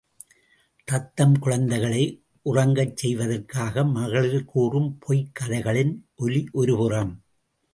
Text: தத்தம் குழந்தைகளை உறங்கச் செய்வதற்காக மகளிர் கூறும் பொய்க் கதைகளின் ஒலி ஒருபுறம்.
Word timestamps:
தத்தம் 0.87 1.39
குழந்தைகளை 1.39 2.23
உறங்கச் 2.45 2.95
செய்வதற்காக 2.95 3.83
மகளிர் 3.83 4.45
கூறும் 4.45 4.97
பொய்க் 4.99 5.31
கதைகளின் 5.33 5.93
ஒலி 6.15 6.49
ஒருபுறம். 6.51 7.13